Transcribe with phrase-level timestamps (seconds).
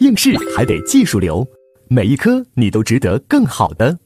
[0.00, 1.46] 应试还得技术流，
[1.88, 3.98] 每一科你都值得更好的。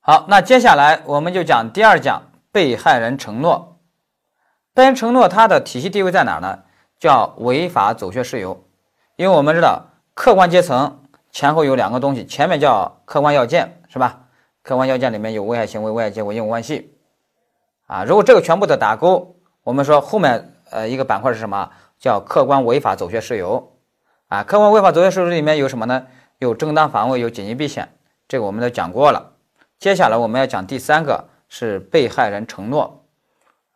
[0.00, 3.80] 好，那接下来我们就讲第二讲被害人承诺。
[4.72, 6.62] 被害人承诺它的体系地位在哪呢？
[7.00, 8.64] 叫违法走穴事由。
[9.16, 9.84] 因为我们知道
[10.14, 11.02] 客观阶层
[11.32, 14.28] 前后有两个东西，前面叫客观要件，是吧？
[14.62, 16.96] 客观要件里面有危害行为、危害结果、因果关系。
[17.86, 21.70] 啊，如果这个全部的打勾，我们说后面呃一个板块是什么？
[21.98, 23.72] 叫客观违法走穴事由。
[24.28, 26.06] 啊，客观违法走穴事由里面有什么呢？
[26.38, 27.88] 有正当防卫，有紧急避险，
[28.26, 29.32] 这个我们都讲过了。
[29.78, 33.04] 接下来我们要讲第三个是被害人承诺，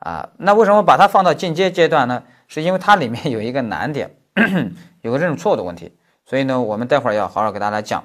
[0.00, 2.24] 啊，那为什么把它放到进阶阶段呢？
[2.48, 4.16] 是因为它里面有一个难点，
[5.02, 8.04] 有个认识错误的问题，所以呢，我们待会儿要好好给大家讲。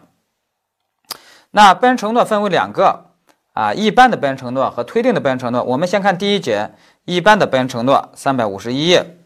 [1.51, 3.05] 那被害人承诺分为两个，
[3.53, 5.63] 啊，一般的被害人承诺和推定的被害人承诺。
[5.63, 6.71] 我们先看第一节，
[7.05, 9.17] 一般的本人承诺，三百五十一页。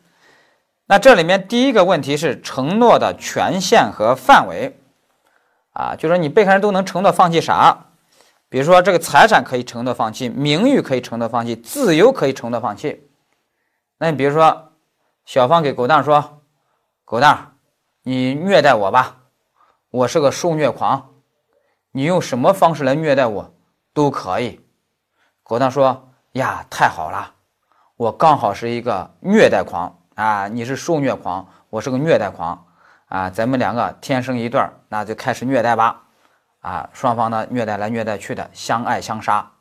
[0.85, 4.79] 那这里面第一个问题是承诺的权限和范围，
[5.73, 7.85] 啊，就说你被害人都能承诺放弃啥？
[8.49, 13.05] 比如说，这个财产可以承诺放弃，名誉可以承诺放弃，自由可以承诺放弃。
[13.97, 14.71] 那你比如说，
[15.25, 16.41] 小芳给狗蛋说
[17.03, 17.57] ：“狗蛋，
[18.03, 19.17] 你虐待我吧，
[19.89, 21.09] 我是个受虐狂，
[21.91, 23.53] 你用什么方式来虐待我
[23.93, 24.61] 都可以。”
[25.43, 27.33] 狗蛋说：“呀，太好了，
[27.97, 32.67] 我刚好是一个虐待狂啊，你是受虐狂，我是个虐待狂
[33.07, 36.03] 啊，咱们两个天生一对儿，那就开始虐待吧。”
[36.61, 39.51] 啊，双方呢虐待来虐待去的，相爱相杀。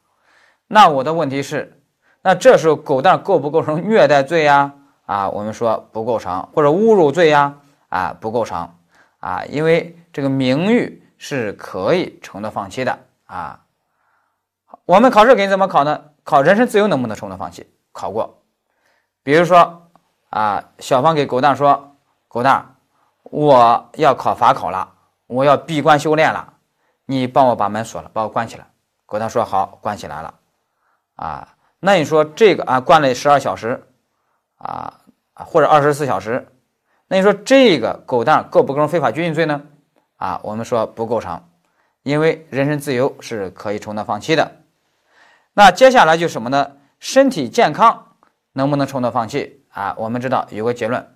[0.66, 1.80] 那我的问题是，
[2.20, 4.70] 那这时候狗蛋构不构成虐待罪呀？
[5.06, 7.54] 啊，我们说不构成，或者侮辱罪呀？
[7.88, 8.70] 啊，不构成。
[9.20, 13.60] 啊，因为这个名誉是可以承诺放弃的啊。
[14.84, 16.02] 我们考试给你怎么考呢？
[16.22, 17.66] 考人身自由能不能承诺放弃？
[17.96, 18.42] 考过。
[19.22, 19.88] 比如说
[20.28, 21.96] 啊，小芳给狗蛋说
[22.28, 22.76] ：“狗蛋，
[23.22, 24.92] 我要考法考了，
[25.26, 26.52] 我要闭关修炼了。”
[27.08, 28.66] 你帮我把门锁了，把我关起来。
[29.06, 30.34] 狗蛋说好，关起来了。
[31.14, 31.48] 啊，
[31.78, 33.82] 那你说这个啊，关了十二小时，
[34.58, 34.92] 啊，
[35.34, 36.46] 或者二十四小时，
[37.06, 39.62] 那你说这个狗蛋构不构成非法拘禁罪呢？
[40.16, 41.42] 啊，我们说不构成，
[42.02, 44.50] 因为人身自由是可以承诺放弃的。
[45.54, 46.72] 那接下来就什么呢？
[46.98, 48.16] 身体健康
[48.52, 49.64] 能不能承诺放弃？
[49.70, 51.14] 啊，我们知道有个结论，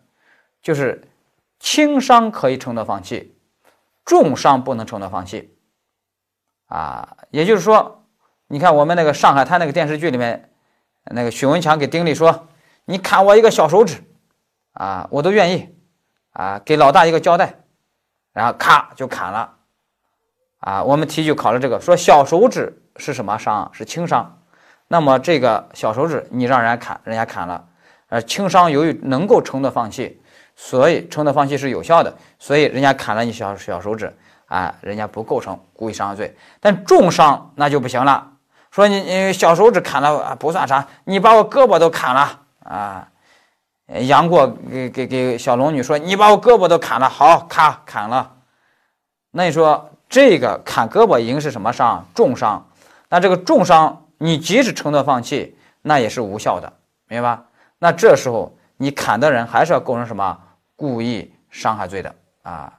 [0.62, 1.08] 就是
[1.58, 3.36] 轻伤可以承诺放弃，
[4.04, 5.56] 重伤不能承诺放弃。
[6.66, 8.04] 啊，也就是说，
[8.48, 10.52] 你看我们那个上海滩那个电视剧里面，
[11.04, 12.48] 那个许文强给丁力说
[12.84, 14.04] ：“你砍我一个小手指，
[14.74, 15.74] 啊，我都愿意，
[16.32, 17.64] 啊，给老大一个交代。”
[18.32, 19.56] 然后咔就砍了，
[20.58, 23.68] 啊，我们题就考了这个，说小手指是什么伤？
[23.72, 24.39] 是轻伤。
[24.92, 27.64] 那么这个小手指你让人家砍，人家砍了，
[28.08, 30.20] 而轻伤由于能够承诺放弃，
[30.56, 34.12] 所以承诺放弃是有效的，所以人家砍了你小小手指。
[34.46, 38.32] 啊，人家不构成故意伤害罪，但重伤那就不行了。
[38.72, 43.06] 说你你小手指砍了不算啥，你把我胳膊都砍了啊！
[43.86, 48.28] 杨过给给给小龙女说，你把我胳膊都砍了，好，咔砍了。
[49.30, 52.04] 那你说这个砍胳膊已经是什么伤？
[52.12, 52.68] 重伤。
[53.08, 56.70] 那这个重伤，你即使承诺放弃，那也是无效的，
[57.08, 57.44] 明白吧？
[57.78, 60.38] 那这时候你砍的人还是要构成什么
[60.76, 62.70] 故意伤害罪的啊？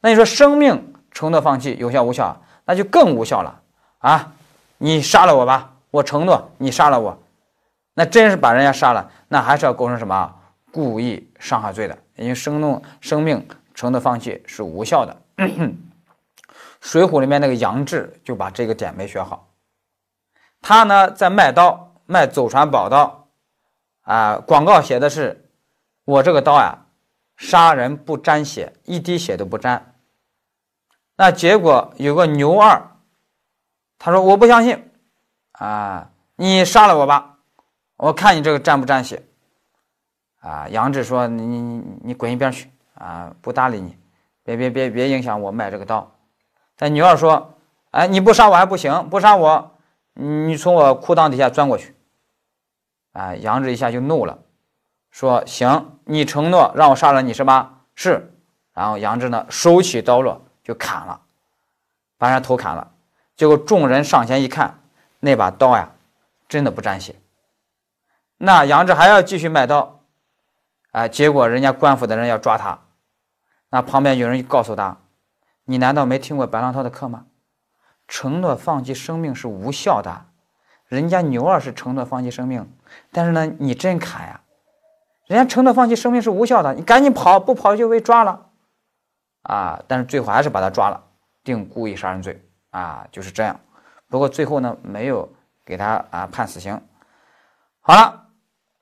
[0.00, 0.94] 那你说生命？
[1.10, 3.60] 承诺放弃有效无效，那就更无效了
[3.98, 4.32] 啊！
[4.78, 7.18] 你杀了我吧，我承诺你杀了我，
[7.94, 10.34] 那真是把人家杀了，那还是要构成什么
[10.70, 11.98] 故意伤害罪的？
[12.16, 15.16] 因为生弄生命承诺放弃是无效的。
[16.82, 19.48] 水浒里面那个杨志就把这个点没学好，
[20.60, 23.28] 他呢在卖刀卖祖传宝刀
[24.02, 25.48] 啊，广告写的是
[26.04, 26.86] 我这个刀呀，
[27.36, 29.94] 杀人不沾血，一滴血都不沾。
[31.16, 32.90] 那结果有个牛二，
[33.98, 34.90] 他说我不相信，
[35.52, 37.38] 啊，你杀了我吧，
[37.96, 39.22] 我看你这个沾不沾血，
[40.40, 43.96] 啊，杨志说你你你滚一边去，啊，不搭理你，
[44.44, 46.12] 别别别别影响我卖这个刀。
[46.76, 47.54] 但牛二说，
[47.92, 49.75] 哎，你不杀我还不行，不杀我，
[50.16, 51.94] 你从我裤裆底下钻过去，
[53.12, 54.38] 啊，杨志一下就怒了，
[55.10, 57.84] 说行，你承诺让我杀了你是吧？
[57.94, 58.34] 是，
[58.72, 60.42] 然后杨志呢手起刀落。
[60.66, 61.20] 就砍了，
[62.18, 62.90] 把人头砍了。
[63.36, 64.80] 结果众人上前一看，
[65.20, 65.92] 那把刀呀，
[66.48, 67.14] 真的不沾血。
[68.36, 70.00] 那杨志还要继续卖刀，
[70.90, 72.80] 啊，结果人家官府的人要抓他。
[73.68, 74.96] 那旁边有人告诉他
[75.66, 77.26] ：“你难道没听过白浪涛的课吗？
[78.08, 80.26] 承诺放弃生命是无效的。
[80.86, 82.70] 人家牛二是承诺放弃生命，
[83.12, 84.40] 但是呢，你真砍呀？
[85.26, 88.46] 人家承诺放弃生命是无效的，你赶紧跑，不跑就被抓了
[89.42, 89.82] 啊！
[89.88, 91.02] 但是最后还是把他抓了，
[91.42, 93.58] 定故意杀人罪啊，就是这样。
[94.08, 95.28] 不过最后呢，没有
[95.64, 96.80] 给他啊判死刑。
[97.80, 98.22] 好了。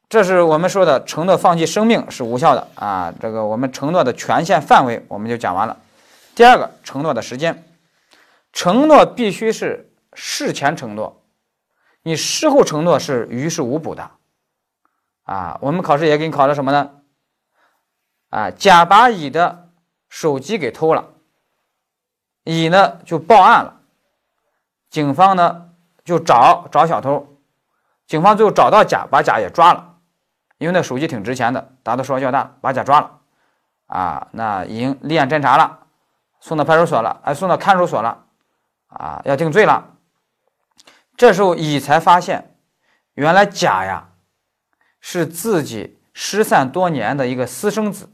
[0.06, 3.12] 这是我们说的承诺放弃生命是无效的啊！
[3.20, 5.76] 这个我们承诺的权限范围我们就讲完了。
[6.36, 7.64] 第二个，承诺的时间，
[8.54, 11.22] 承诺必须是事前承诺，
[12.02, 14.12] 你事后承诺是于事无补的
[15.24, 15.58] 啊！
[15.60, 16.92] 我们考试也给你考了什么呢？
[18.30, 19.68] 啊，甲把乙的
[20.08, 21.14] 手机给偷了，
[22.44, 23.80] 乙呢就报案了，
[24.88, 25.70] 警方呢
[26.04, 27.36] 就找找小偷，
[28.06, 29.96] 警方最后找到甲，把甲也抓了。
[30.58, 33.18] 因为那手机挺值钱的，打的数额较大，把甲抓了，
[33.86, 35.80] 啊，那已经立案侦查了，
[36.38, 38.23] 送到派出所了，哎，送到看守所了，
[38.98, 39.96] 啊，要定罪了。
[41.16, 42.56] 这时候乙才发现，
[43.14, 44.08] 原来甲呀
[45.00, 48.10] 是自己失散多年的一个私生子，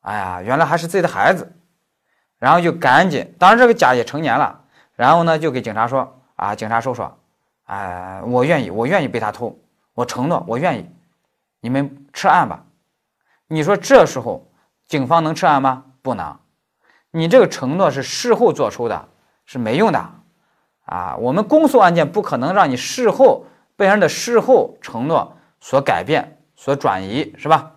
[0.00, 1.52] 哎呀，原来还是自己的孩子，
[2.38, 4.64] 然后就赶紧，当然这个甲也成年了，
[4.96, 7.08] 然后呢就给警察说，啊，警察叔叔，
[7.64, 9.56] 哎，我愿意，我愿意被他偷，
[9.94, 10.90] 我承诺，我愿意。
[11.60, 12.64] 你们撤案吧，
[13.46, 14.50] 你说这时候
[14.88, 15.84] 警方能撤案吗？
[16.02, 16.36] 不能，
[17.12, 19.08] 你这个承诺是事后做出的，
[19.44, 20.10] 是没用的
[20.84, 21.16] 啊！
[21.16, 23.46] 我们公诉案件不可能让你事后
[23.76, 27.72] 被害人的事后承诺所改变、所转移，是吧？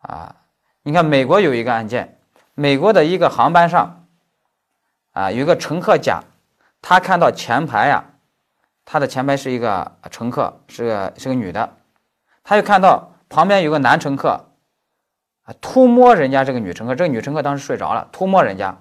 [0.00, 0.36] 啊，
[0.82, 2.18] 你看美国有一个案件，
[2.54, 4.06] 美国的一个航班上
[5.12, 6.22] 啊，有一个乘客甲，
[6.80, 8.04] 他看到前排呀，
[8.84, 11.76] 他的前排是一个乘客，是个是个女的。
[12.44, 14.46] 他就看到旁边有个男乘客，
[15.42, 16.94] 啊，偷摸人家这个女乘客。
[16.94, 18.78] 这个女乘客当时睡着了，偷摸人家。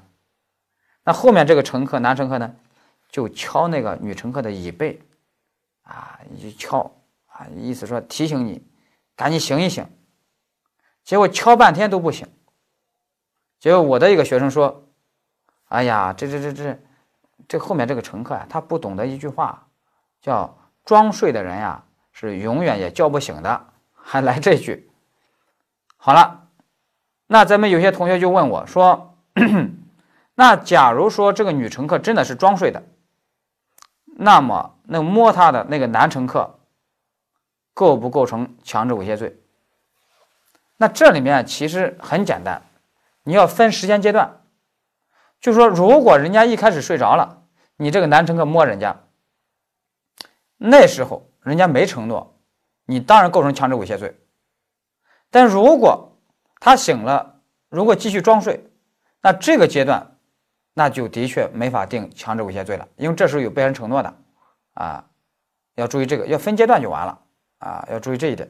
[1.08, 2.54] 那后面这个乘客，男乘客呢，
[3.10, 5.02] 就敲那个女乘客的椅背，
[5.84, 6.92] 啊，一敲，
[7.28, 8.62] 啊，意思说提醒你，
[9.16, 9.88] 赶紧醒一醒。
[11.06, 12.28] 结果敲半天都不醒。
[13.58, 14.84] 结果我的一个学生说
[15.70, 16.78] ：“哎呀，这这这这，
[17.48, 19.66] 这后面这个乘客啊，他不懂得一句话，
[20.22, 21.82] 叫装睡的人呀。”
[22.12, 24.90] 是永远也叫不醒的，还来这句。
[25.96, 26.50] 好了，
[27.28, 29.16] 那咱们有些同学就问我说
[30.40, 32.84] ：“那假如说这个女乘客真的是装睡的，
[34.06, 36.60] 那么那摸她的那个男乘客
[37.74, 39.42] 构不构成强制猥亵罪？”
[40.78, 42.62] 那这里面其实很简单，
[43.24, 44.44] 你要分时间阶段，
[45.42, 47.42] 就说如果人家一开始睡着了，
[47.78, 49.02] 你这个男乘客摸人家，
[50.58, 51.26] 那时候。
[51.48, 52.42] 人家没承诺，
[52.88, 54.20] 你当然构成强制猥亵罪。
[55.32, 56.18] 但如果
[56.60, 57.40] 他醒了，
[57.70, 58.70] 如果继续装睡，
[59.22, 60.17] 那这个阶段，
[60.78, 64.14] 那就的确没法定强制猥亵罪了，因为这时候有被害人承诺的，
[64.76, 65.06] 啊，
[65.74, 67.20] 要注意这个，要分阶段就完了，
[67.58, 68.48] 啊，要注意这一点。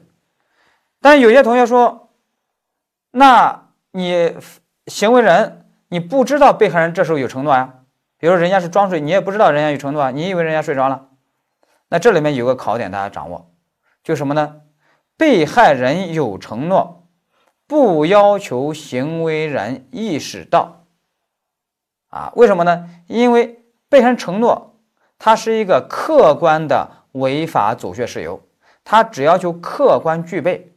[1.00, 2.10] 但有些同学说，
[3.12, 4.36] 那你
[4.88, 7.76] 行为人你不知道被害人这时候有承诺呀？
[8.18, 11.08] 比如人家是装睡，你也不知道人家有承诺啊，你以为人家睡着了？
[11.88, 13.50] 那这里面有个考点，大家掌握，
[14.04, 14.60] 就什么呢？
[15.16, 17.08] 被害人有承诺，
[17.66, 20.84] 不要求行为人意识到。
[22.08, 22.88] 啊，为什么呢？
[23.06, 24.76] 因为被害人承诺，
[25.18, 28.42] 它是一个客观的违法阻却事由，
[28.84, 30.72] 它只要求客观具备，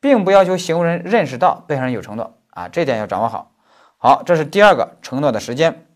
[0.00, 2.38] 并不要求行为人认识到被害人有承诺。
[2.50, 3.52] 啊，这点要掌握好。
[3.96, 5.86] 好，这是第二个承诺的时间。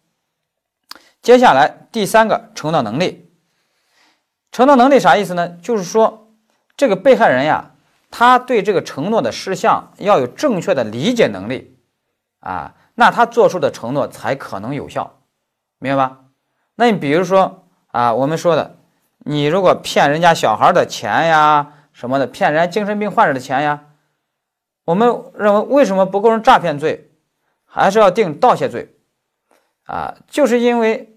[1.21, 3.31] 接下来第三个承诺能力。
[4.53, 5.49] 承诺能力啥意思呢？
[5.61, 6.33] 就是说，
[6.77, 7.73] 这个被害人呀，
[8.11, 11.77] 他对这个承诺的事项要有正确的理解能力
[12.41, 15.21] 啊，那他做出的承诺才可能有效，
[15.79, 16.19] 明白吧？
[16.75, 18.75] 那你比如说啊，我们说的，
[19.19, 23.85] 你如果骗人家小孩的钱呀，什么的，骗人家精神病患者的钱呀，
[24.85, 27.13] 我们认为为什么不构成诈骗罪，
[27.65, 28.97] 还是要定盗窃罪
[29.85, 30.17] 啊？
[30.27, 31.13] 就是因为。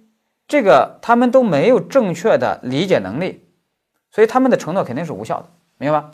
[0.50, 3.48] 这个他们都没有正确的理解能力，
[4.10, 5.46] 所以他们的承诺肯定是无效的，
[5.78, 6.12] 明白吧？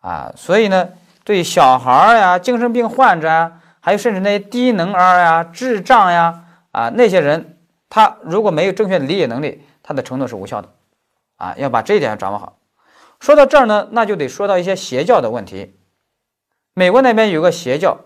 [0.00, 0.88] 啊，所以呢，
[1.24, 7.56] 对小孩呀、精神病患者啊，还有甚至那些低能儿呀、智障呀啊那些人，
[7.88, 10.68] 他如果没有正确的理解能力，他的承诺是无效的，
[11.36, 12.58] 啊，要把这一点掌握好。
[13.20, 15.78] 说到这儿呢，那就得说到一些邪教的问题。
[16.74, 17.98] 美国那边有个邪教，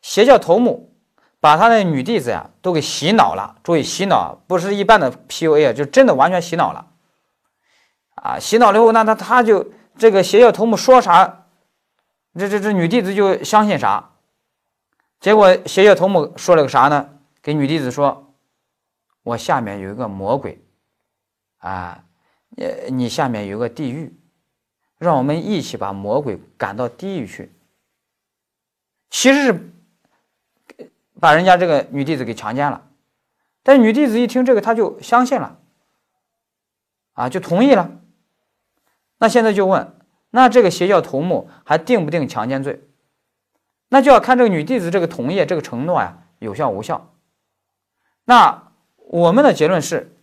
[0.00, 0.94] 邪教头目。
[1.40, 6.86] 把他的女弟子呀都给洗脑了，注意洗脑不是一般的 PUA 啊，就真的完全洗脑了
[8.16, 8.38] 啊！
[8.40, 11.44] 洗脑了以后，那他他就这个邪教头目说啥，
[12.36, 14.10] 这这这女弟子就相信啥。
[15.20, 17.18] 结果邪教头目说了个啥呢？
[17.42, 18.34] 给女弟子说
[19.22, 20.62] ：“我下面有一个魔鬼
[21.58, 22.04] 啊，
[22.50, 24.14] 你你下面有个地狱
[24.98, 27.52] 让我们一起把魔鬼赶到地狱去。
[29.10, 29.72] 其实是
[31.18, 32.86] 把人家这个女弟子给强奸了，
[33.62, 35.58] 但女弟子一听这个，她就相信了，
[37.14, 37.90] 啊，就同意了。
[39.18, 39.96] 那现在就问，
[40.30, 42.87] 那这个邪教头目还定不定强奸罪？
[43.88, 47.10] 那就要看这个女弟子这个同业、这个承诺呀有效无效。
[48.24, 50.16] 那我们的结论是，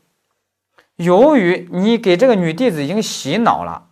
[0.96, 3.88] 由于你给这个女弟子已经洗脑了。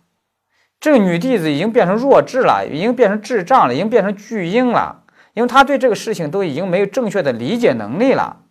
[0.80, 8.42] 这个女弟子已经变成弱智了，已经变成智障了，已经变成巨婴了，因为她对这个事情都已经没有正确的理解能力了。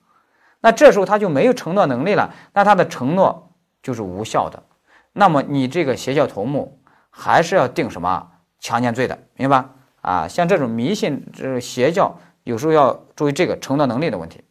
[0.61, 3.51] 那这时候她就没有承诺能力了，那她的承诺
[3.83, 4.63] 就是无效的。
[5.11, 9.65] 那么你这个邪教头目还是要定什么强奸罪的，明白？
[10.03, 14.43] 啊，像这种迷信、这邪教，有时候要注意这个承诺能力的问题。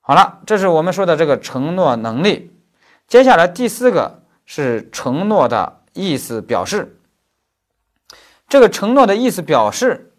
[0.00, 2.50] 好了，这是我们说的这个承诺能力。
[3.06, 5.80] 接下来第四个是承诺的。
[5.94, 6.98] 意思表示，
[8.48, 10.14] 这个承诺的意思表示，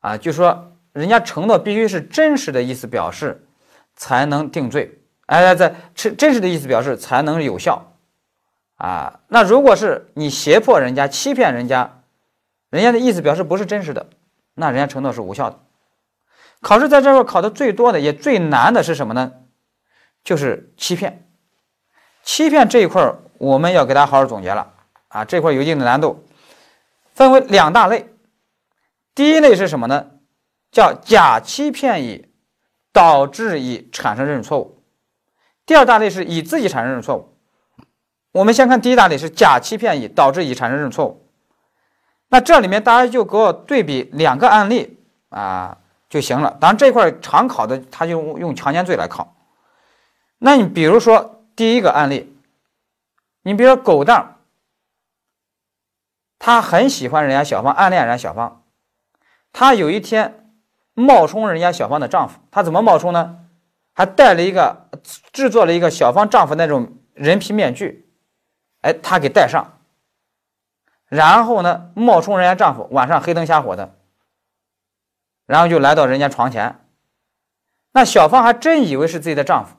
[0.00, 3.46] 啊，就说人家承诺必须是真实的意思表示，
[3.94, 5.02] 才能定罪。
[5.26, 7.92] 哎，在真真实的意思表示才能有效。
[8.76, 12.01] 啊，那如果是你胁迫人家、欺骗人家，
[12.72, 14.08] 人家的意思表示不是真实的，
[14.54, 15.60] 那人家承诺是无效的。
[16.62, 19.30] 考试在这块考的最多的也最难的是什么呢？
[20.24, 21.28] 就是欺骗。
[22.22, 24.72] 欺骗这一块我们要给大家好好总结了。
[25.08, 26.24] 啊，这块有一定的难度，
[27.12, 28.08] 分为两大类。
[29.14, 30.06] 第一类是什么呢？
[30.70, 32.32] 叫假欺骗以
[32.90, 34.82] 导致以产生认识错误。
[35.66, 37.36] 第二大类是以自己产生认识错误。
[38.32, 41.21] 我们先看第一大类是假欺骗以导致以产生认识错误。
[42.32, 44.98] 那这里面大家就给我对比两个案例
[45.28, 45.76] 啊
[46.08, 46.56] 就行了。
[46.58, 49.36] 当然这块常考的他就用强奸罪来考。
[50.38, 52.34] 那你比如说第一个案例，
[53.42, 54.38] 你比如说狗蛋。
[56.44, 58.64] 他很喜欢人家小芳，暗恋人家小芳。
[59.52, 60.50] 他有一天
[60.92, 63.38] 冒充人家小芳的丈夫，他怎么冒充呢？
[63.92, 64.88] 还带了一个
[65.32, 68.08] 制作了一个小芳丈夫那种人皮面具，
[68.80, 69.64] 哎，他给戴上，
[71.12, 73.94] 然后呢，冒充人家丈夫，晚上黑灯瞎火的，
[75.44, 76.86] 然后就来到人家床前。
[77.92, 79.76] 那小芳还真以为是自己的丈夫，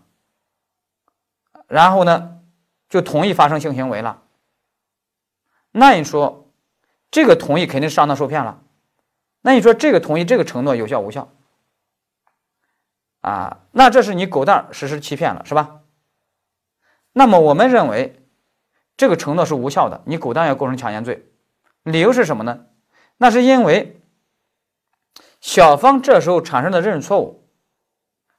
[1.66, 2.40] 然后呢，
[2.88, 4.22] 就同意发生性行为了。
[5.72, 6.40] 那你说？
[7.10, 8.62] 这个同意肯定是上当受骗了，
[9.42, 11.30] 那你说这个同意这个承诺有效无效？
[13.22, 15.82] 啊，那这是你狗蛋实施欺骗了是吧？
[17.12, 18.23] 那么我们认为
[18.96, 21.26] 这个承诺是无效的，你狗蛋要构成强奸罪，
[21.84, 22.66] 理由是什么呢？
[23.18, 24.02] 那是因为
[25.42, 27.48] 小芳这时候产生的认识错误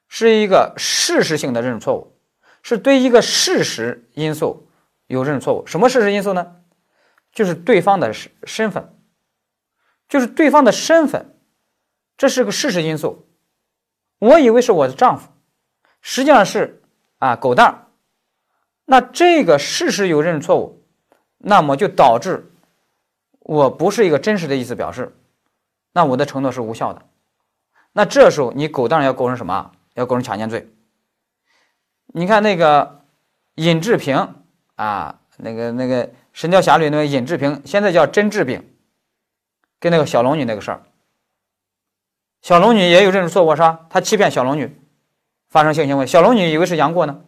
[0.08, 2.16] 是一个事实性的认识错误，
[2.62, 4.68] 是对一个事实因素
[5.06, 5.66] 有认识错误。
[5.66, 6.56] 什么事实因素呢？
[7.32, 8.96] 就是对方的身身份，
[10.08, 11.36] 就是对方的身份，
[12.16, 13.28] 这是个事实因素。
[14.20, 15.28] 我以为是我的丈夫，
[16.00, 16.80] 实际上是
[17.18, 17.83] 啊狗蛋儿。
[18.84, 20.82] 那这个事实有认识错误，
[21.38, 22.50] 那么就导致
[23.40, 25.16] 我不是一个真实的意思表示，
[25.92, 27.02] 那我的承诺是无效的。
[27.92, 29.72] 那这时候你狗蛋儿要构成什么？
[29.94, 30.68] 要构成强奸罪。
[32.06, 33.00] 你看那个
[33.54, 34.34] 尹志平
[34.76, 36.10] 啊，那个那个。
[36.36, 38.68] 《神雕侠侣》那个尹志平，现在叫甄志炳，
[39.78, 40.82] 跟那个小龙女那个事儿，
[42.42, 43.86] 小龙女也有认识错误是吧？
[43.88, 44.76] 他欺骗小龙女
[45.48, 47.22] 发生性行为，小龙女以为是杨过呢。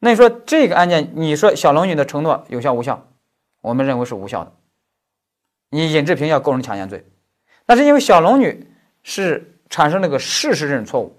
[0.00, 3.06] 那你说这个案件，你说小龙女的承诺有效无效？
[3.60, 4.52] 我们认为是无效的。
[5.70, 7.06] 你尹志平要构成强奸罪，
[7.66, 8.68] 那是因为小龙女
[9.04, 11.16] 是产生了个事实认错误，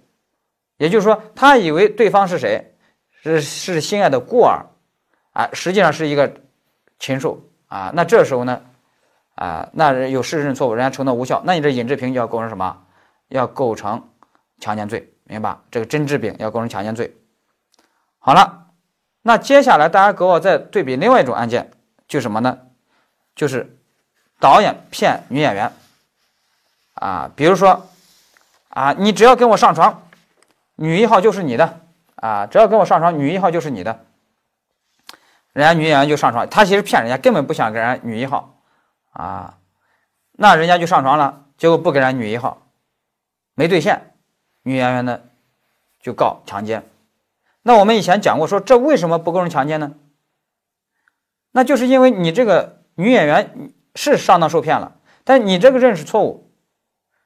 [0.75, 2.75] 也就是说，她以为对方是谁？
[3.23, 4.65] 是是心爱的孤儿，
[5.31, 6.33] 啊，实际上是一个。
[6.99, 8.61] 禽兽啊，那这时候呢，
[9.33, 12.85] 啊，那有事实认错误，人家承诺无效，那你这尹志平就要构成什么？
[13.29, 14.07] 要构成
[14.59, 15.57] 强奸罪，明白？
[15.71, 17.11] 这个甄志炳要构成强奸罪。
[18.19, 18.67] 好了，
[19.21, 21.71] 那接下来大家给我再对比另外一种案件，
[22.07, 22.57] 就什么呢？
[23.35, 23.77] 就是
[24.39, 25.71] 导演骗女演员
[26.95, 27.87] 啊，比如说
[28.69, 30.07] 啊，你只要跟我上床，
[30.75, 31.79] 女一号就是你的
[32.15, 34.05] 啊，只要跟我上床，女一号就是你的。
[35.53, 38.55] 人家女演员就上床，他其实骗人家，根本不想跟人家女一号，
[39.11, 39.57] 啊，
[40.31, 42.61] 那人家就上床了，结果不给人家女一号，
[43.53, 44.13] 没兑现，
[44.63, 45.19] 女演员呢
[46.01, 46.83] 就告强奸。
[47.63, 49.93] 那我们以前讲过，说这为什么不构成强奸呢？
[51.51, 56.51] 那就是因为你这个女演员是上当受骗了，但你这个认识错误，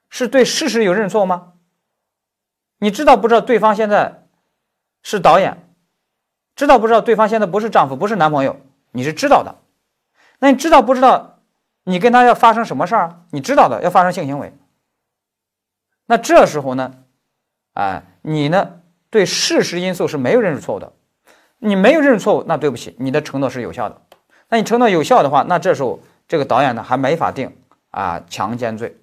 [0.10, 1.54] 是对事实有认错吗？
[2.80, 4.28] 你知道不知道对方现在
[5.02, 5.62] 是导演？
[6.56, 8.60] 知道不知道对方现在不是丈夫，不是男朋友，
[8.92, 9.56] 你是知道的。
[10.40, 11.40] 那你知道不知道？
[11.84, 13.22] 你跟他要发生什么事儿？
[13.30, 14.54] 你知道的，要发生性行为。
[16.08, 16.94] 那这时候呢，
[17.74, 18.82] 啊，你呢
[19.16, 20.92] 对事实因素是没有认识错误的。
[21.60, 24.02] 你没有认识错误，那对不起，你的承诺是有效的。
[24.50, 27.56] 那你承诺有效的话，那这时候这个导演呢还没法定
[27.92, 28.98] 啊强奸罪。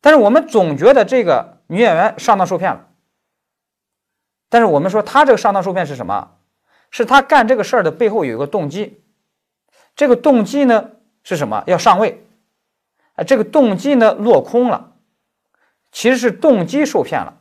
[0.00, 2.88] 但是我们总觉得这个女演员上当受骗了。
[4.48, 6.32] 但是我们说她这个上当受骗是什么？
[6.90, 9.04] 是她干这个事儿的背后有一个动机。
[9.94, 10.90] 这个动机呢
[11.22, 11.62] 是什么？
[11.68, 12.26] 要上位。
[13.14, 14.94] 啊，这个动机呢落空了，
[15.92, 17.35] 其实是动机受骗了。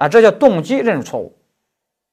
[0.00, 1.38] 啊，这叫动机认识错误。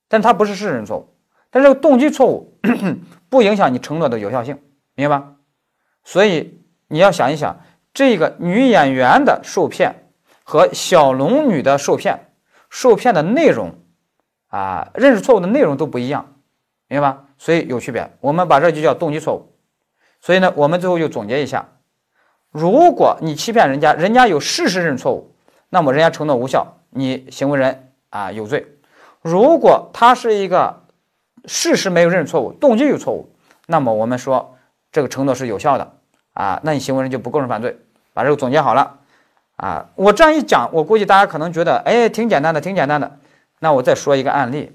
[0.10, 1.16] 但它不是事实错误，
[1.50, 2.60] 但这个动机错误
[3.30, 4.60] 不影响你承诺的有效性，
[4.94, 5.36] 明白吧？
[6.04, 7.62] 所以你要想一想，
[7.94, 10.10] 这个女演员的受骗
[10.44, 12.34] 和小龙女的受骗，
[12.70, 13.76] 受骗的内容
[14.48, 16.36] 啊，认识错误的内容都不一样，
[16.88, 17.24] 明白吧？
[17.38, 18.12] 所以有区别。
[18.20, 19.54] 我们把这就叫动机错误。
[20.20, 21.68] 所以呢，我们最后就总结一下：
[22.52, 25.36] 如果你欺骗人家，人家有事实认识错误，
[25.70, 28.66] 那么人家承诺无效，你行为人啊有罪。
[29.22, 30.84] 如果他是一个
[31.46, 33.30] 事实没有认识错误，动机有错误，
[33.68, 34.58] 那么我们说
[34.92, 35.94] 这个承诺是有效的
[36.34, 37.78] 啊，那你行为人就不构成犯罪。
[38.14, 39.00] 把这个总结好了
[39.58, 43.20] 啊，我这样一讲，我估计大家可能觉得哎挺简单的，挺简单的。
[43.60, 44.72] 那我再说一个案例，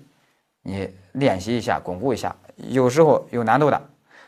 [0.63, 2.37] 你练习一下，巩固一下。
[2.57, 3.81] 有时候有难度的，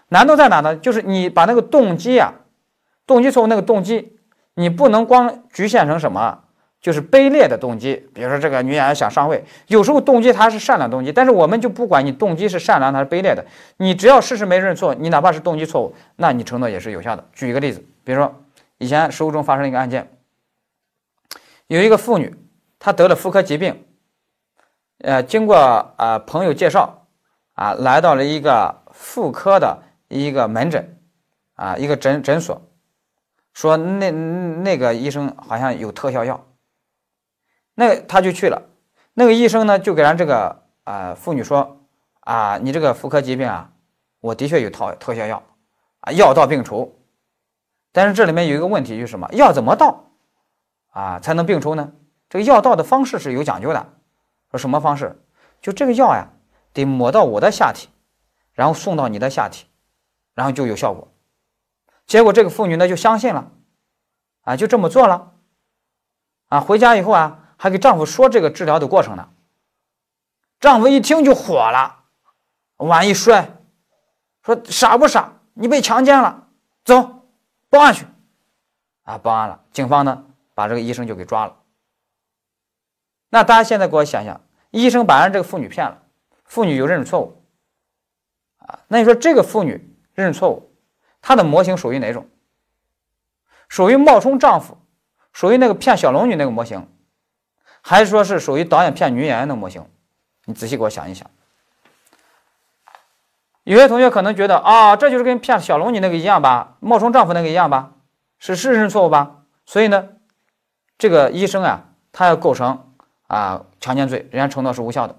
[0.09, 0.75] 难度在哪呢？
[0.77, 2.33] 就是你把那个动机啊，
[3.07, 4.17] 动机错误那个动机，
[4.55, 6.44] 你不能光局限成什么。
[6.85, 13.43] 就是卑劣的动机，比如说这个女演员想上位，有时候动机她是善良动机，但是我们就不管你动机是善良还是卑劣的，
[13.79, 17.25] 你只要事实没认错，你哪怕是动机错误，那你承诺也是有效的。
[17.33, 18.35] 举一个例子，比如说
[18.77, 20.11] 以前实务中发生一个案件，
[21.69, 22.37] 有一个妇女，
[22.79, 23.83] 她得了妇科疾病，
[24.99, 25.57] 呃，经过
[25.97, 27.07] 啊朋友介绍，
[27.55, 30.99] 啊来到了一个妇科的一个门诊，
[31.55, 32.61] 啊一个诊诊所，
[33.55, 36.45] 说那那个医生好像有特效药。
[37.77, 38.63] 那他就去了，
[39.15, 41.81] 那个医生呢就给咱这个啊妇女说
[42.21, 43.73] 啊，你这个妇科疾病啊，
[44.21, 45.43] 我的确有套特效药
[46.01, 46.97] 啊，药到病除。
[47.91, 49.29] 但是这里面有一个问题，就是什么？
[49.33, 50.05] 药怎么到
[50.91, 51.93] 啊才能病除呢？
[52.29, 53.93] 这个药到的方式是有讲究的。
[54.51, 55.21] 说什么方式？
[55.61, 56.29] 就这个药呀，
[56.73, 57.89] 得抹到我的下体，
[58.53, 59.67] 然后送到你的下体，
[60.35, 61.09] 然后就有效果。
[62.07, 63.51] 结果这个妇女呢就相信了，
[64.43, 65.33] 啊，就这么做了，
[66.49, 67.41] 啊，回家以后啊。
[67.65, 69.27] 还给丈夫说这个治疗的过程呢，
[70.61, 72.05] 丈夫一听就火了，
[72.77, 73.57] 碗一摔，
[74.43, 75.33] 说傻不傻？
[75.55, 76.47] 你被强奸了，
[76.85, 77.27] 走，
[77.71, 78.05] 报案去。
[79.05, 81.57] 啊，报案了，警方呢把这个医生就给抓了。
[83.31, 84.39] 那大家现在给我想想，
[84.71, 86.03] 医生把人这个妇女骗了，
[86.45, 87.43] 妇女就认识错误，
[88.59, 90.71] 啊，那你说这个妇女认识错误，
[91.23, 92.29] 她的模型属于哪种？
[93.71, 94.77] 属于冒充丈夫，
[95.33, 96.87] 属于那个骗小龙女那个模型？
[97.87, 99.87] 还是说是属于导演骗女演员的模型？
[100.47, 101.31] 你仔细给我想一想。
[103.63, 107.93] 有些同学可能觉得啊，这就是跟骗小龙女那个一样吧，冒充丈夫那个一样吧，
[108.39, 109.43] 是事实错误吧？
[109.67, 110.09] 所以呢，
[110.97, 112.95] 这个医生啊，他要构成
[113.27, 115.17] 啊强奸罪，人家承诺是无效的。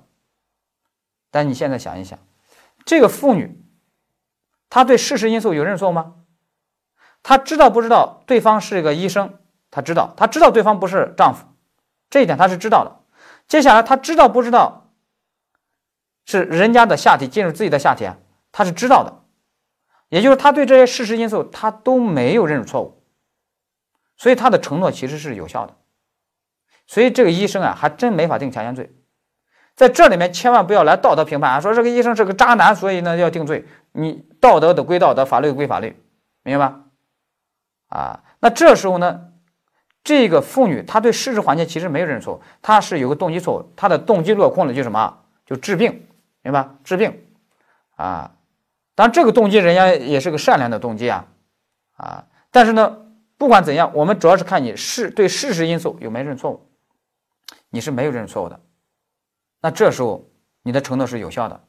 [1.29, 2.17] 但你现在想一想，
[2.83, 3.63] 这个妇女，
[4.71, 6.15] 她对事实因素有认错吗？
[7.21, 9.37] 她知道不知道对方是一个医生？
[9.69, 11.45] 她知道，她知道对方不是丈夫。
[12.09, 12.99] 这一点他是知道的，
[13.47, 14.91] 接下来他知道不知道
[16.25, 18.17] 是人家的下体进入自己的下体啊？
[18.51, 19.21] 他是知道的，
[20.09, 23.03] 也就是他对这些事实因素他都没有认识错误，
[24.15, 25.75] 所以他的承诺其实是有效的。
[26.87, 28.95] 所以这个医生啊，还真没法定强奸罪。
[29.75, 33.65] 在这里面千万不要来道德评判啊，说这个医生是个渣男，所以呢要定罪。
[33.91, 36.01] 你道德的归道德，法律归法律，
[36.43, 36.81] 明白吧？
[37.89, 39.31] 啊，那这时候呢？
[40.05, 45.23] 这个妇女她对事实环境其实没有认错，她是有个动机错误，她的动机落空了，就什么？
[45.45, 46.07] 就治病，
[46.43, 46.69] 明白？
[46.83, 47.23] 治病，
[47.95, 48.31] 啊，
[48.93, 51.27] 当然这个动机人家也是个善良的动机啊，
[51.97, 52.97] 啊，但是呢，
[53.37, 56.69] 不管怎样，我们主要是看你是对事实因素有没有认错误，
[57.71, 58.59] 你是没有认错误的，
[59.61, 60.29] 那这时候
[60.61, 61.63] 你的承诺是有效的，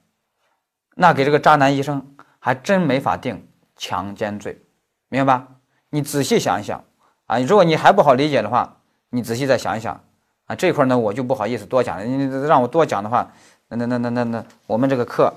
[0.95, 4.63] 那给这个渣男医生还真没法定强奸罪，
[5.09, 5.49] 明白吧？
[5.89, 6.85] 你仔细想一想。
[7.27, 8.77] 啊，如果你还不好理解的话，
[9.11, 10.01] 你仔细再想一想
[10.47, 10.55] 啊。
[10.55, 12.05] 这块呢，我就不好意思多讲了。
[12.05, 13.31] 你让我多讲的话，
[13.69, 15.33] 那那那那那那，我们这个课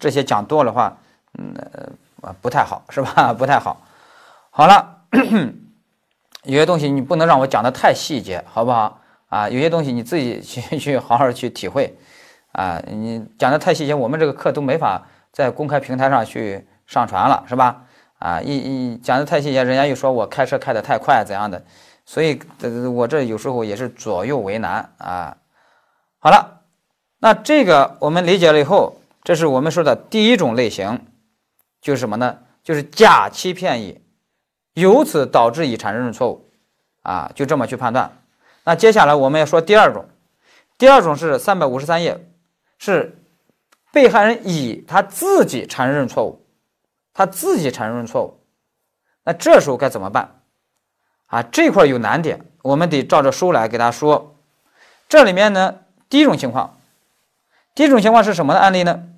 [0.00, 0.96] 这些讲多的话，
[1.38, 1.54] 嗯
[2.22, 3.32] 呃不太好，是吧？
[3.36, 3.80] 不太好。
[4.50, 5.02] 好了，
[6.44, 9.00] 有些东西你不能让我讲的太细节，好不好？
[9.28, 11.96] 啊，有些东西你自己去 去好好去体会
[12.52, 12.82] 啊。
[12.86, 16.66] 你讲的太细节，我们这个课都没法在公开平台上去。
[16.84, 17.84] 上传了，是吧？
[18.22, 21.60] 啊，一一讲的太细节，人家又说我开车开的太快怎样的，
[22.06, 25.36] 所以这我这有时候也是左右为难啊。
[26.20, 26.60] 好了，
[27.18, 31.00] 那这个我们理解了以后，这是我们说的第一种类型，
[31.80, 32.38] 就是什么呢？
[32.62, 34.00] 就是甲欺骗乙，
[34.74, 36.48] 由此导致乙产生认错误
[37.02, 38.08] 啊，就这么去判断。
[38.62, 40.04] 那接下来我们要说第二种，
[40.78, 42.24] 第二种是三百五十三页，
[42.78, 43.18] 是
[43.90, 46.41] 被害人乙他自己产生认错误，
[47.14, 48.40] 他自己产生认错误，
[49.24, 50.40] 那这时候该怎么办
[51.26, 51.42] 啊？
[51.42, 54.36] 这块有难点，我们得照着书来给他说。
[55.08, 56.78] 这里面呢，第一种情况，
[57.74, 59.08] 第一种情况是什么的案例呢？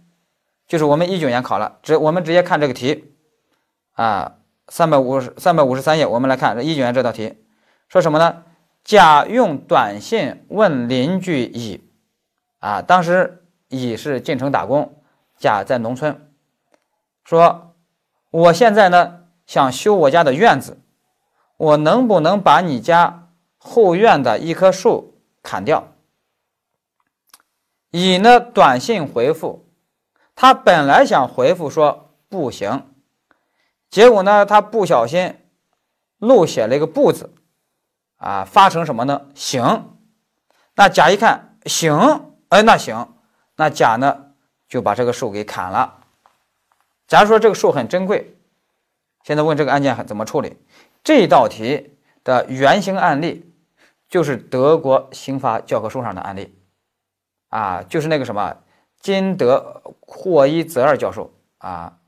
[0.66, 3.14] 就是我们一九年考了，直我们直接看这个题
[3.92, 4.37] 啊，
[4.68, 7.44] 三百五十三百五十三页，我们来看一九年这道题，
[7.88, 8.42] 说什么呢？
[8.83, 11.88] 甲用短信问邻居乙，
[12.59, 15.02] 啊，当时乙是进城打工，
[15.38, 16.30] 甲在农村，
[17.24, 17.73] 说
[18.34, 20.80] 我现在呢想修我家的院子，
[21.56, 25.92] 我能不能把你家后院的一棵树砍掉？
[27.92, 29.68] 乙呢短信回复，
[30.34, 32.92] 他本来想回复说不行，
[33.88, 35.36] 结果呢他不小心
[36.18, 37.32] 漏写了一个不字。
[38.16, 39.28] 啊，发成什么呢？
[39.34, 39.96] 行，
[40.74, 43.14] 那甲一看行，哎，那行，
[43.54, 44.32] 那甲呢
[44.66, 46.00] 就把这个树给砍了。
[47.06, 48.36] 假如说这个树很珍贵，
[49.22, 50.56] 现在问这个案件怎么处理？
[51.02, 53.52] 这道题的原型案例
[54.08, 56.54] 就是德国刑法教科书上的案例，
[57.48, 58.56] 啊，就是那个什么
[59.00, 61.98] 金德霍伊泽尔教授啊，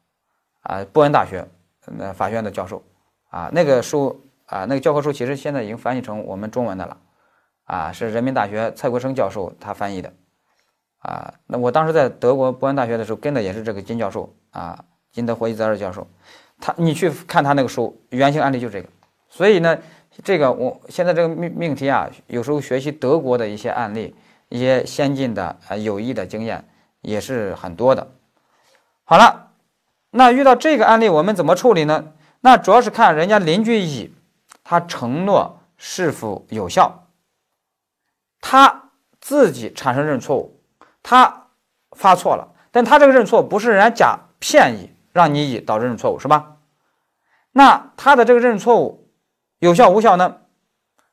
[0.63, 1.47] 啊，波恩大学
[1.87, 2.83] 那法学院的教授
[3.31, 4.23] 啊，那个书。
[4.47, 6.97] 啊，那个教科书其实现在已经翻译成我们中文的了，
[7.65, 10.15] 啊，是人民大学蔡国生教授他翻译的，
[11.07, 16.05] 啊，那我当时在德国波恩大学的时候跟的也是这个金教授啊，金德霍伊泽尔教授，
[16.61, 18.89] 他你去看他那个书，原型案例就这个，
[19.29, 19.79] 所以呢，
[20.25, 24.17] 这个我现在这个命命题啊，有时候学习德国的一些案例，
[24.49, 26.65] 一些先进的啊有益的经验
[27.03, 28.09] 也是很多的。
[29.05, 29.53] 好了，
[30.11, 32.13] 那遇到这个案例我们怎么处理呢？
[32.41, 34.13] 那主要是看人家邻居乙。
[34.69, 37.07] 他承诺是否有效？
[38.41, 38.91] 他
[39.21, 40.56] 自己产生认错误，
[41.09, 41.51] 他
[41.93, 46.57] 发错了，但他这个认错不是人家甲骗乙，让你乙导致认错误是吧？
[47.53, 49.09] 那他的这个认错误
[49.61, 50.41] 有效无效呢？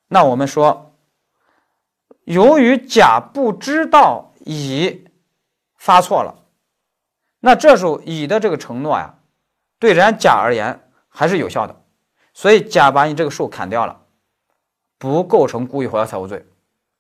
[0.08, 0.96] 那我们说，
[2.24, 5.08] 由于甲不知道乙
[5.76, 6.44] 发错了，
[7.40, 9.14] 那这时候乙的这个承诺呀，
[9.78, 11.84] 对人家甲而言还是有效的。
[12.34, 14.02] 所以甲把你这个树砍掉了，
[14.98, 16.44] 不构成故意毁坏财物罪，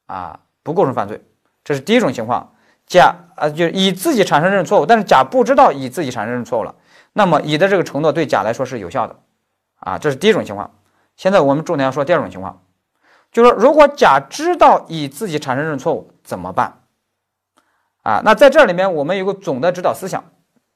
[0.05, 1.19] 啊，不构成犯罪，
[1.63, 2.52] 这是第一种情况。
[2.93, 6.75] 甲啊，就乙自己产生认错误，但是甲不知道乙自己产生认错误了，
[7.13, 9.15] 那么乙的这个承诺对甲来说是有效的，
[9.79, 10.69] 啊，这是第一种情况。
[11.15, 12.61] 现在我们重点要说第二种情况，
[13.31, 16.81] 就是说如果甲知道乙自己产生认错误怎么办？
[18.03, 20.23] 啊，那在这里面我们有个总的指导思想，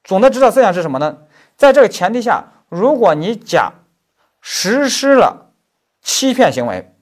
[0.02, 1.18] 总的指导思想是什么呢？
[1.56, 3.72] 在这个前提下，如果你甲
[4.40, 5.52] 实施了
[6.02, 6.94] 欺骗行为，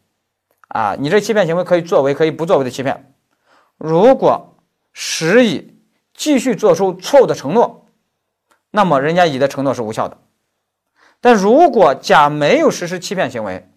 [0.68, 3.14] 啊，你这欺骗行为可以作为，可以不作为的欺骗。
[3.76, 4.55] 如果
[4.98, 5.78] 使乙
[6.14, 7.86] 继续做出错误的承诺，
[8.70, 10.16] 那么人家乙的承诺是无效的。
[11.20, 13.68] 但如果甲没有实施欺骗行为，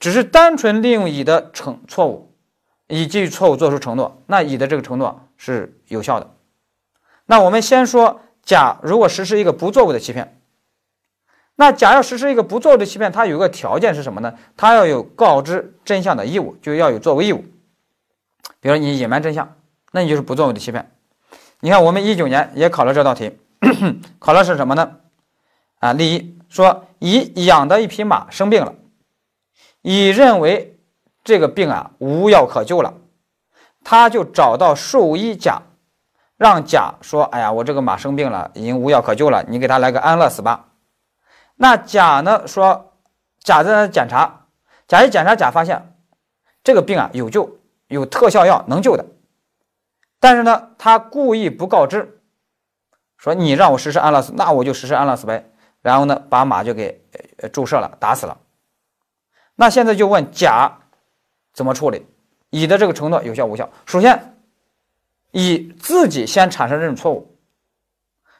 [0.00, 2.34] 只是单纯利用乙的承错误，
[2.88, 6.34] 乙基于错误做出承诺，那乙的这个承诺是有效的。
[7.26, 10.40] 那我们先说甲如果实施一个不作为的欺骗。
[11.54, 14.34] 那甲要实施一个不作为的欺骗，他有个条件是什么呢？
[14.56, 17.44] 他要有告知真相的义务，就要有作为义务。
[18.58, 19.56] 比如你隐瞒真相，
[19.96, 20.92] 那你就是不作为的欺骗。
[21.60, 23.38] 你看我们一九年也考了这道题，
[24.20, 24.96] 考的是什么呢？
[25.78, 28.74] 啊，例一说乙养的一匹马生病了，
[29.80, 30.78] 乙认为
[31.24, 32.92] 这个病啊无药可救了，
[33.84, 35.62] 他就找到兽医甲，
[36.36, 40.66] 让甲说：“哎呀，我这个马生病了，已经无药可救了，你给他来个安乐死吧。”
[41.56, 42.92] 那甲呢说，
[43.40, 44.44] 甲在那检查，
[44.86, 45.96] 甲一检查，甲发现
[46.62, 49.06] 这个病啊有救，有特效药能救的，
[50.26, 52.20] 但是呢，他故意不告知，
[53.16, 55.52] 说你让我实施安乐死，那我就实施安乐死呗。
[55.82, 57.00] 然后呢，把马就给
[57.52, 58.40] 注射了，打死了。
[59.54, 60.80] 那现在就问甲
[61.52, 62.04] 怎么处理？
[62.50, 63.70] 乙的这个承诺有效无效？
[63.86, 64.36] 首先，
[65.30, 67.38] 乙自己先产生这种错误，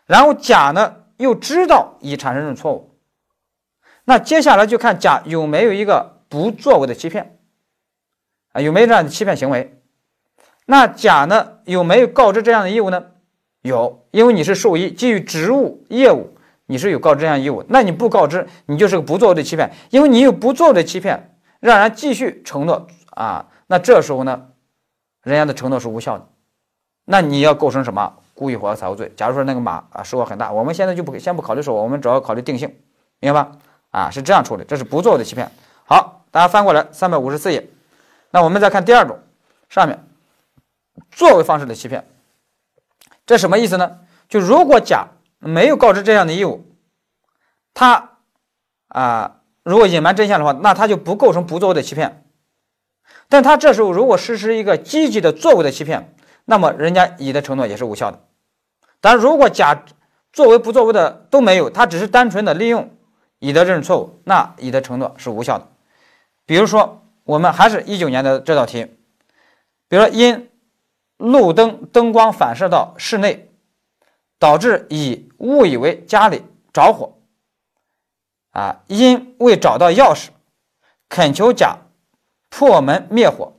[0.06, 2.98] 然后甲呢又知道乙产生这种错误。
[4.02, 7.38] 那接下来就看甲有没有一个不作为的欺骗，
[8.50, 9.75] 啊，有没有这样的欺骗行为？
[10.66, 13.04] 那甲呢有没有告知这样的义务呢？
[13.62, 24.48] 有，因为你是兽医，基于职务业务，你是有告知这样义务，那你不告知，你就是个不作为的欺骗，因为你有不作为的欺骗，让人继续承诺啊，那这时候呢，
[25.22, 26.26] 人家的承诺是无效的，
[27.04, 29.10] 那你要构成什么故意毁坏财物罪？
[29.16, 32.72] 假如说那个马啊收获很大，我们现在就不先不考虑收获，我们主要考虑定性，
[33.20, 33.52] 明白吧？
[33.90, 35.50] 啊，是这样处理，这是不作为的欺骗。
[35.84, 37.66] 好，大家翻过来三百五十四页，
[38.30, 39.18] 那我们再看第二种，
[39.68, 39.98] 上面
[41.10, 42.06] 作为方式的欺骗，
[43.26, 44.00] 这什么意思呢？
[44.28, 46.64] 就如果甲没有告知这样的义务，
[47.74, 48.18] 他
[48.88, 52.24] 啊，如果隐瞒真相的话，那他就不构成不作为的欺骗。
[53.28, 58.24] 但他这时候如果实施一个积极的作为的欺骗，那么人家乙的承诺也是无效的。
[59.00, 59.84] 但，如果甲
[60.32, 62.90] 作为不作为的都没有，他只是单纯的利用
[63.38, 65.68] 乙的认识错误，那乙的承诺是无效的。
[66.44, 68.86] 比如说，我们还是一九年的这道题，
[69.88, 70.48] 比如说因
[71.16, 73.50] 路灯灯光反射到室内。
[74.38, 77.14] 导致乙误以为家里着火，
[78.50, 80.28] 啊，因未找到钥匙，
[81.08, 81.78] 恳求甲
[82.50, 83.54] 破门灭火。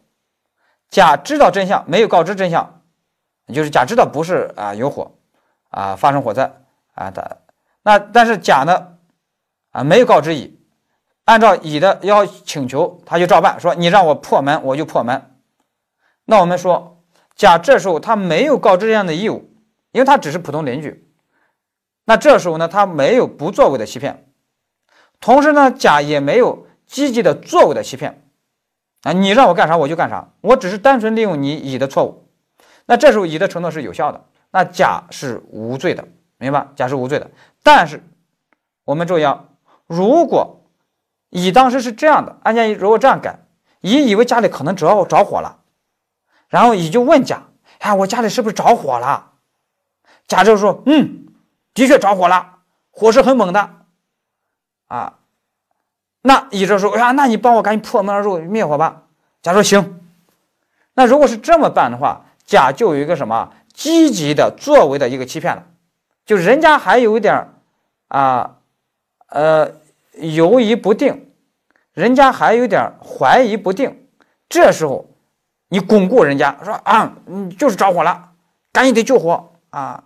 [0.87, 2.83] 甲知道真相，没有告知真相，
[3.51, 5.17] 就是甲知道不是啊有火，
[5.71, 6.53] 啊发生火灾
[6.93, 7.41] 啊的。
[7.81, 8.99] 那但是甲呢，
[9.71, 10.63] 啊没有告知乙，
[11.25, 15.39] 按照乙的要请求，他就照办，说你让我破门，我就破门。
[16.25, 16.96] 那我们说，
[17.37, 19.49] 甲这时候他没有告知这样的义务。
[19.93, 21.07] 因为他只是普通邻居，
[22.05, 24.29] 那这时候呢，他没有不作为的欺骗，
[25.19, 28.21] 同时呢，甲也没有积极的作为的欺骗
[29.01, 32.29] 啊，你让我干啥我就干啥，我只是单纯利用你乙的错误，
[32.85, 36.67] 那这时候乙的承诺是有效的，那甲是无罪的，明白？
[36.75, 37.31] 甲是无罪的，
[37.63, 38.03] 但是
[38.83, 39.45] 我们注意啊，
[39.87, 40.61] 如果
[41.29, 43.39] 乙当时是这样的，案件如果这样改，
[43.81, 45.57] 乙以为家里可能着着火了，
[46.47, 47.43] 然后乙就问甲，
[47.79, 49.31] 哎，我家里是不是着火了？
[50.27, 51.27] 甲就说：“嗯，
[51.73, 52.59] 的确着火了，
[52.91, 53.69] 火势很猛的，
[54.87, 55.19] 啊，
[56.21, 59.03] 那乙就说：哎呀，那你帮我赶紧破门而入灭火吧。”
[59.41, 60.01] 甲说：“行。”
[60.95, 65.63] 那如果是这么办的话，甲就有一个什么积极的作为的一个欺骗了，
[66.25, 67.53] 就人家还有点
[68.07, 68.55] 啊，
[69.27, 69.71] 呃，
[70.13, 71.31] 犹疑不定，
[71.93, 74.07] 人家还有点怀疑不定，
[74.49, 75.05] 这时候
[75.69, 78.31] 你巩固人家说啊，你就是着火了，
[78.71, 80.03] 赶紧得救火啊。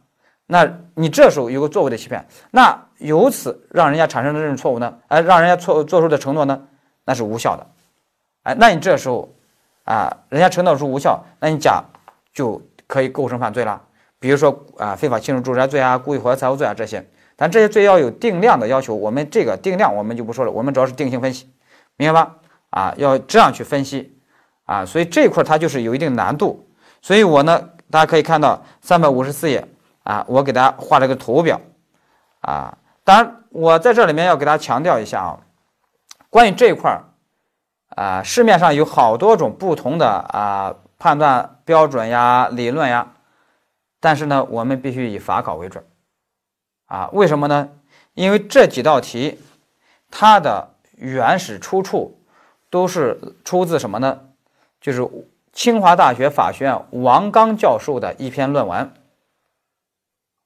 [0.47, 4.97] 那你这时候有个错误的欺骗，那由此让人家产生的认识错误呢？
[5.07, 6.61] 哎，让人家错做出的承诺呢，
[7.05, 7.65] 那是无效的。
[8.43, 9.33] 哎，那你这时候
[9.85, 11.83] 啊，人家承诺书无效，那你甲
[12.33, 13.81] 就可以构成犯罪了。
[14.19, 17.07] 比如说啊，非法侵入住宅罪啊，故意毁坏财物罪啊这些。
[17.37, 21.49] 但这些罪要有定量的要求，我们这个定量我们就不说了，我们主要是定性分析，
[21.95, 22.35] 明白吧？
[22.71, 24.19] 啊，要这样去分析
[24.71, 26.65] 啊，所以这一块它就是有一定难度。
[27.01, 29.67] 所以我呢，大家可以看到三百五十四页。
[30.03, 31.61] 啊，我给大家画了个图表，
[32.39, 35.39] 啊，当然我在这里面要给大家强调一下啊，
[36.27, 37.03] 关于这一块儿，
[37.95, 43.13] 啊，市面上有好多种不同的啊判断标准呀、理论呀，
[43.99, 45.85] 但是呢，我们必须以法考为准，
[46.87, 47.69] 啊，为什么呢？
[48.15, 49.39] 因为这几道题，
[50.09, 52.19] 它的原始出处
[52.71, 54.19] 都是出自什么呢？
[54.81, 55.07] 就是
[55.53, 58.91] 清华大学法学院王刚教授的一篇论文。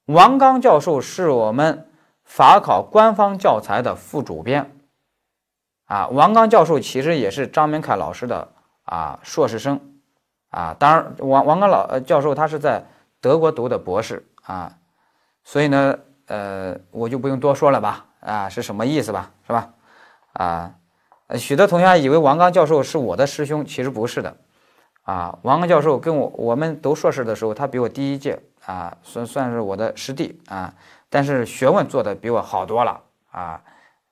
[0.04, 1.90] 王刚教授是我们
[2.22, 4.70] 法考官方教材的副主编，
[5.86, 8.52] 啊，王刚教授其实也是张明凯老师的
[8.84, 9.80] 啊硕士生，
[10.50, 12.84] 啊，当然王王刚老教授他是在
[13.20, 14.76] 德国读的博士啊，
[15.42, 19.70] 所以呢，呃，我就不用多说了吧，啊，是什么意思吧，是吧？
[20.34, 20.74] 啊，
[21.28, 24.36] 呃许多同学以为王刚教授是我的师兄，其实不是的，
[25.02, 28.38] 啊，王刚教授跟我我们读硕士的时候，他比我低一届。
[28.66, 30.74] 啊，算算是我的师弟啊，
[31.08, 33.62] 但是学问做的比我好多了啊，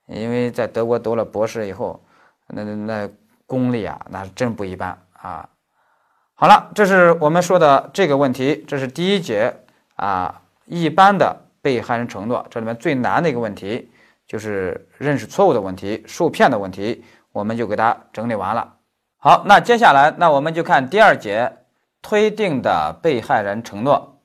[0.06, 2.00] 因为在德国读了博士以后，
[2.46, 3.10] 那那
[3.46, 5.48] 功力啊，那真不一般啊。
[6.34, 9.52] 好了，这是我们说的这个问题，这是第一节
[9.96, 13.90] 啊，一般的被害人承诺，这里面最难的一个问题
[14.34, 18.74] 就是认识错误的问题，受骗的问题，我们就给它整理完了。
[19.16, 21.58] 好，那接下来那我们就看第二节
[22.02, 24.18] 推定的被害人承诺。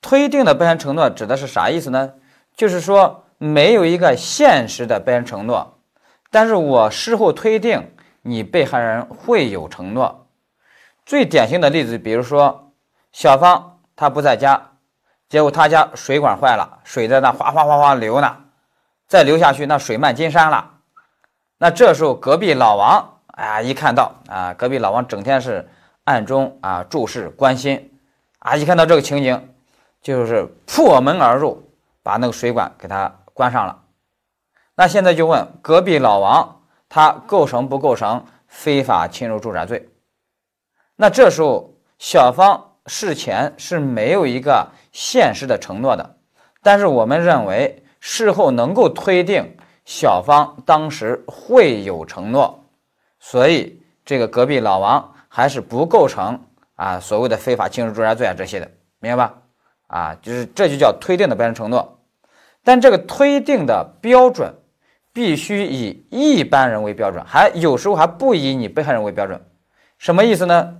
[0.00, 2.14] 推定的被害人承诺指的是啥意思呢？
[2.56, 5.78] 就是说没有一个现实的被害人承诺，
[6.32, 10.26] 但是我事后推定你被害人会有承诺。
[11.06, 12.72] 最典型的例子，比如说
[13.12, 14.70] 小芳她不在家，
[15.28, 18.36] 结果她家水管坏了，水在那哗哗哗哗流呢，
[19.12, 20.70] 再流下去那水漫金山了。
[21.58, 25.68] 那这时候隔壁老王啊一看到啊，隔壁老王整天是
[26.04, 27.92] 暗中啊注视关心
[28.38, 29.50] 啊，一看到这个情景。
[30.00, 31.62] 就是破门而入，
[32.02, 33.82] 把那个水管给它关上了。
[34.74, 39.90] 那现在就问隔壁老王，他构成不构成非法侵入住宅罪？
[40.96, 46.16] 那这时候小芳事前是没有一个现实的承诺的，
[46.62, 52.64] 但是我们认为事后能够推定小芳当时会有承诺，
[53.20, 56.36] 所以这个隔壁老王还是不构成
[56.74, 59.34] 啊所谓的非法侵入住宅罪啊这些的，明白吧？
[59.86, 62.00] 啊，就是这就叫推定的被害人承诺，
[62.64, 64.52] 但这个推定的标准。
[65.14, 69.38] 必须以一般人为标准，还有时候还不以你被害人为标准，
[69.98, 70.74] 什么意思呢？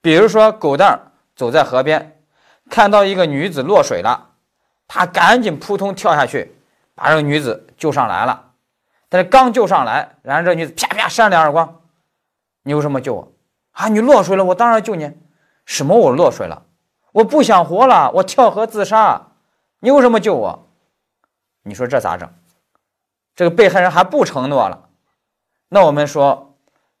[0.00, 1.00] 比如说狗蛋
[1.36, 2.20] 走在河边，
[2.68, 4.27] 看到一个女子落水了，
[4.88, 6.56] 他赶紧扑通跳下去，
[6.96, 8.46] 把这个女子救上来了。
[9.08, 11.82] 但是刚救上来，然后这女子啪啪扇两耳光，
[12.62, 13.32] 你为什么救我？
[13.70, 15.12] 啊，你落水了，我当然救你。
[15.64, 15.96] 什么？
[15.96, 16.64] 我落水了？
[17.12, 19.28] 我不想活了，我跳河自杀。
[19.80, 20.68] 你为什么救我？
[21.62, 22.28] 你说这咋整？
[23.36, 24.88] 这个被害人还不承诺了，
[25.68, 26.56] 那我们说，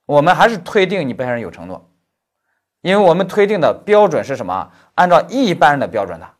[0.06, 1.90] 我们还是推定你被害人有承诺，
[2.80, 4.70] 因为我们推定的标准是什么？
[4.94, 6.30] 按照一般人的标准的，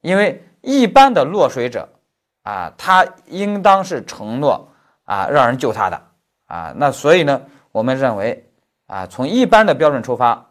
[0.00, 1.88] 因为一般的落水者
[2.42, 4.68] 啊，他应当是承诺
[5.04, 6.02] 啊让人救他的
[6.46, 7.40] 啊，那所以呢，
[7.72, 8.44] 我们认为
[8.86, 10.46] 啊，从一般的标准出发，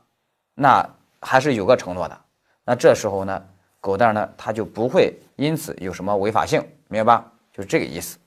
[0.56, 0.88] 那
[1.22, 2.18] 还是有个承诺的，
[2.64, 3.44] 那这时候呢，
[3.82, 7.32] 狗蛋呢他就不会因此有什么违法性，明白吧？
[7.52, 8.18] 就是这个意思。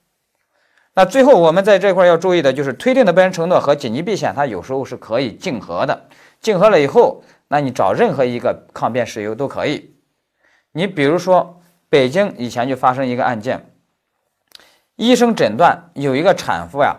[0.94, 6.08] 那最后我们在这块要注意的就是推定的被人承诺和紧急避险，它有时候是可以竞合的。
[6.40, 9.94] 竞合了以后，那你找任何一个抗辩事由都可以。
[10.72, 11.61] 你比如说，
[11.92, 13.70] 北京以前就发生一个案件，
[14.96, 16.96] 医生诊断有一个产妇呀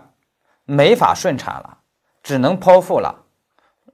[0.65, 1.79] 没法顺产了，
[2.21, 3.23] 只能剖腹了。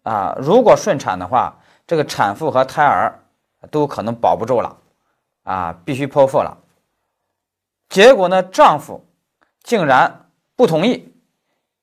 [0.04, 3.24] 啊，如果顺产的话，这个产妇和胎儿
[3.72, 4.76] 都可能保不住了，
[5.44, 6.58] 啊，必须剖腹了。
[7.88, 9.06] 结果呢，丈夫。
[9.62, 11.14] 竟然不同意，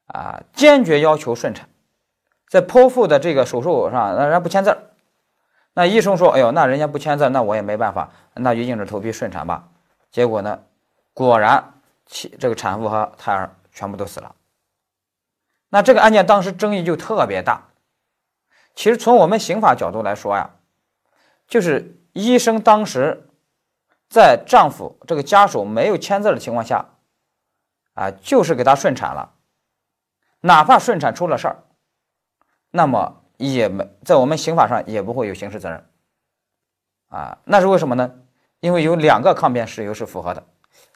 [0.07, 1.68] 啊，坚决要求顺产，
[2.50, 4.76] 在剖腹的这个手术上，让人不签字
[5.79, 9.69] 那医生说：“哎呦，那人家不签字，那我也没办法，那就硬着头皮顺产吧。”
[10.11, 10.59] 结果呢，
[11.12, 11.75] 果然
[12.39, 14.35] 这个产妇和胎儿全部都死了。
[15.69, 17.62] 那这个案件当时争议就特别大。
[18.75, 20.49] 其实从我们刑法角度来说呀，
[21.47, 23.29] 就是医生当时
[24.09, 26.87] 在丈夫这个家属没有签字的情况下。
[27.93, 29.35] 啊，就是给他顺产了，
[30.41, 31.65] 哪怕顺产出了事儿，
[32.71, 35.85] 那么也没在我们刑法上也不会有刑事责任。
[37.09, 38.14] 啊，那是为什么呢？
[38.61, 40.44] 因为有两个抗辩事由是符合的，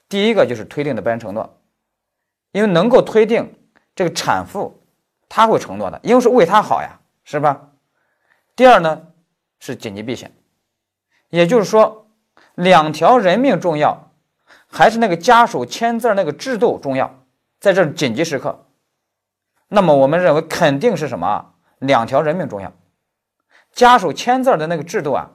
[0.09, 1.59] 第一个就是推定的被害人承诺，
[2.53, 3.55] 因为能够推定
[3.95, 4.83] 这个产妇
[5.29, 7.69] 她会承诺的，因为是为她好呀，是吧？
[8.57, 9.07] 第二呢
[9.59, 10.33] 是紧急避险，
[11.29, 12.09] 也就是说
[12.55, 14.07] 两条人命重要。
[14.73, 17.25] 还是那个家属签字那个制度重要，
[17.59, 18.67] 在这紧急时刻，
[19.67, 21.50] 那么我们认为肯定是什么？
[21.81, 22.73] 两条人命重要，
[23.73, 25.31] 家属签字的那个制度啊，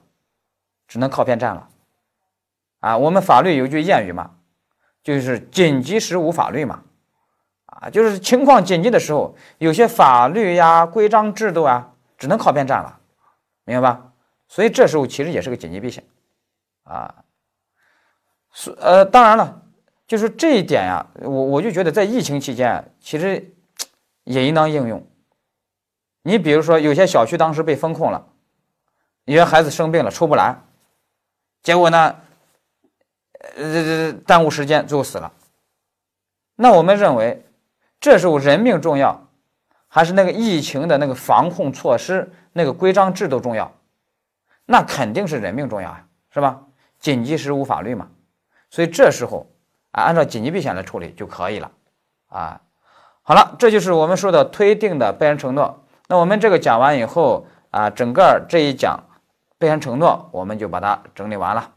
[0.88, 1.70] 只能靠边站了。
[2.80, 4.32] 啊，我们法律有句谚语嘛，
[5.04, 6.84] 就是紧急时无法律嘛，
[7.66, 13.00] 啊，就是情况紧急的时候，有些法律呀、规章制度啊，只能靠边站了，
[13.64, 14.12] 明白吧？
[14.48, 16.04] 所以这时候其实也是个紧急避险，
[16.84, 17.24] 啊。
[18.58, 19.64] 是呃，当然了，
[20.08, 23.54] 就是这一点呀，我我就觉得在疫情期间，其实
[24.24, 25.06] 也应当应用。
[26.28, 28.26] 你比如说，有些小区当时被封控了，
[29.26, 30.60] 有些孩子生病了出不来，
[31.62, 32.16] 结果呢，
[33.56, 35.32] 呃，耽误时间，最后死了。
[36.56, 37.46] 那我们认为，
[38.00, 39.28] 这时候人命重要，
[39.88, 43.72] 还是那个疫情的那个防控措施、那个规章制度重要？
[44.66, 46.60] 那肯定是人命重要呀，是吧？
[47.00, 48.10] 紧急时无法律嘛。
[48.72, 49.46] 所以这时候
[49.92, 51.72] 啊，按照紧急避险来处理就可以了，
[52.30, 52.62] 啊，
[53.22, 55.84] 好了，这就是我们说的推定的被人承诺。
[56.08, 59.00] 那我们这个讲完以后啊，整个这一讲
[59.58, 61.75] 备案承诺我们就把它整理完了。